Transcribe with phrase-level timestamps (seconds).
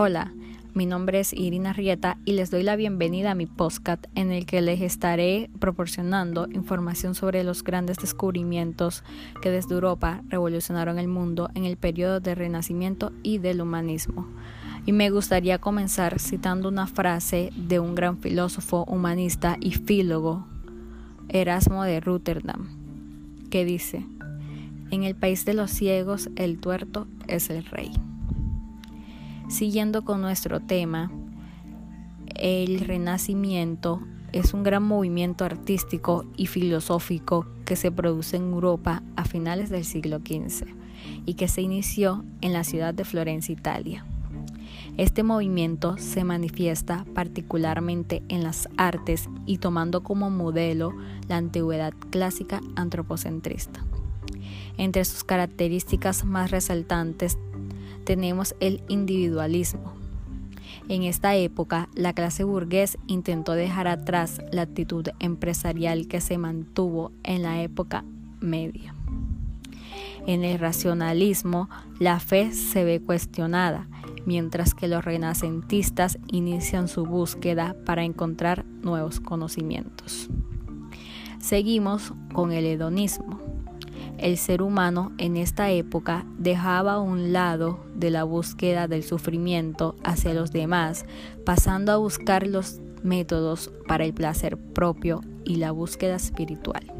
[0.00, 0.32] Hola,
[0.74, 4.46] mi nombre es Irina Rieta y les doy la bienvenida a mi podcast en el
[4.46, 9.02] que les estaré proporcionando información sobre los grandes descubrimientos
[9.42, 14.28] que desde Europa revolucionaron el mundo en el periodo del Renacimiento y del humanismo.
[14.86, 20.46] Y me gustaría comenzar citando una frase de un gran filósofo humanista y fílogo,
[21.28, 22.68] Erasmo de Rotterdam,
[23.50, 24.06] que dice,
[24.92, 27.90] en el país de los ciegos el tuerto es el rey.
[29.48, 31.10] Siguiendo con nuestro tema,
[32.34, 34.02] el Renacimiento
[34.32, 39.86] es un gran movimiento artístico y filosófico que se produce en Europa a finales del
[39.86, 40.66] siglo XV
[41.24, 44.04] y que se inició en la ciudad de Florencia, Italia.
[44.98, 50.92] Este movimiento se manifiesta particularmente en las artes y tomando como modelo
[51.26, 53.82] la antigüedad clásica antropocentrista.
[54.76, 57.38] Entre sus características más resaltantes
[58.08, 59.92] tenemos el individualismo.
[60.88, 67.12] En esta época, la clase burgués intentó dejar atrás la actitud empresarial que se mantuvo
[67.22, 68.06] en la época
[68.40, 68.94] media.
[70.26, 73.86] En el racionalismo, la fe se ve cuestionada,
[74.24, 80.30] mientras que los renacentistas inician su búsqueda para encontrar nuevos conocimientos.
[81.40, 83.47] Seguimos con el hedonismo
[84.18, 90.34] el ser humano en esta época dejaba un lado de la búsqueda del sufrimiento hacia
[90.34, 91.06] los demás,
[91.44, 96.92] pasando a buscar los métodos para el placer propio y la búsqueda espiritual.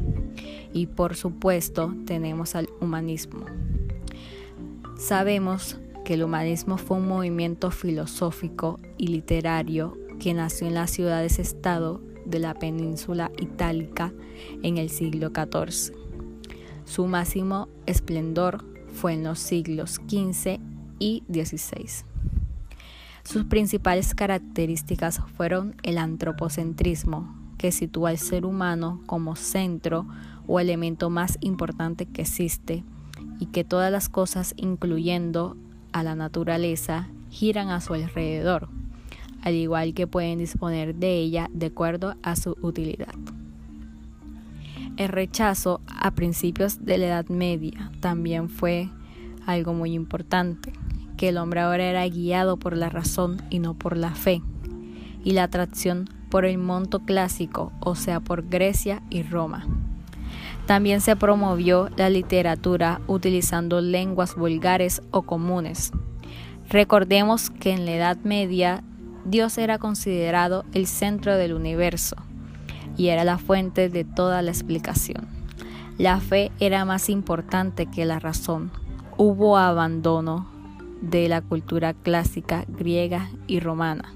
[0.73, 3.45] Y por supuesto tenemos al humanismo.
[4.97, 12.01] Sabemos que el humanismo fue un movimiento filosófico y literario que nació en las ciudades-estado
[12.25, 14.13] de la península itálica
[14.63, 16.08] en el siglo XIV
[16.89, 20.59] su máximo esplendor fue en los siglos XV
[20.97, 22.03] y XVI.
[23.23, 30.07] Sus principales características fueron el antropocentrismo, que sitúa al ser humano como centro
[30.47, 32.83] o elemento más importante que existe,
[33.39, 35.57] y que todas las cosas, incluyendo
[35.91, 38.67] a la naturaleza, giran a su alrededor,
[39.43, 43.13] al igual que pueden disponer de ella de acuerdo a su utilidad.
[44.99, 48.89] El rechazo a principios de la Edad Media también fue
[49.45, 50.73] algo muy importante,
[51.15, 54.41] que el hombre ahora era guiado por la razón y no por la fe,
[55.23, 59.65] y la atracción por el monto clásico, o sea, por Grecia y Roma.
[60.65, 65.93] También se promovió la literatura utilizando lenguas vulgares o comunes.
[66.67, 68.83] Recordemos que en la Edad Media
[69.23, 72.17] Dios era considerado el centro del universo
[72.99, 75.25] y era la fuente de toda la explicación.
[75.97, 78.71] La fe era más importante que la razón.
[79.15, 80.49] Hubo abandono
[81.01, 84.13] de la cultura clásica griega y romana,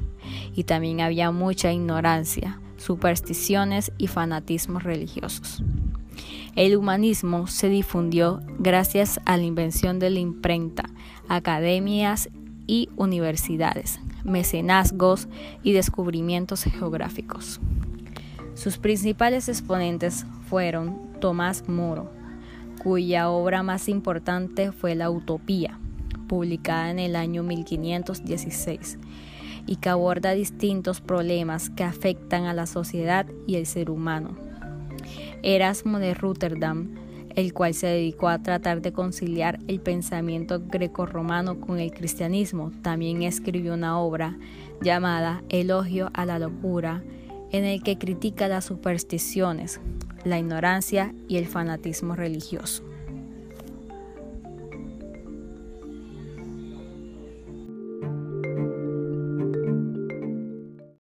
[0.53, 5.63] y también había mucha ignorancia, supersticiones y fanatismos religiosos.
[6.57, 10.83] El humanismo se difundió gracias a la invención de la imprenta,
[11.29, 12.29] academias
[12.67, 15.29] y universidades, mecenazgos
[15.63, 17.61] y descubrimientos geográficos.
[18.55, 22.11] Sus principales exponentes fueron Tomás Moro,
[22.83, 25.79] cuya obra más importante fue La Utopía,
[26.27, 28.99] publicada en el año 1516,
[29.65, 34.37] y que aborda distintos problemas que afectan a la sociedad y el ser humano.
[35.41, 36.95] Erasmo de Rotterdam,
[37.35, 43.23] el cual se dedicó a tratar de conciliar el pensamiento grecorromano con el cristianismo, también
[43.23, 44.37] escribió una obra
[44.81, 47.01] llamada Elogio a la locura,
[47.53, 49.79] en el que critica las supersticiones,
[50.25, 52.83] la ignorancia y el fanatismo religioso.